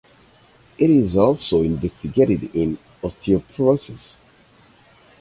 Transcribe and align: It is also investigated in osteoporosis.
It 0.79 0.89
is 0.89 1.15
also 1.15 1.61
investigated 1.61 2.55
in 2.55 2.79
osteoporosis. 3.03 4.15